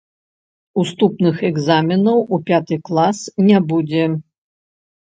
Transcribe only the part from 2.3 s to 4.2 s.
у пяты клас не будзе.